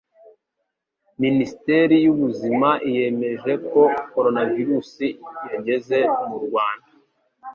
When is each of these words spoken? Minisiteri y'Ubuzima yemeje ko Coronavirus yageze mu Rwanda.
Minisiteri 1.23 1.95
y'Ubuzima 2.05 2.69
yemeje 2.95 3.53
ko 3.69 3.81
Coronavirus 4.11 4.91
yageze 5.51 5.97
mu 6.27 6.37
Rwanda. 6.45 6.89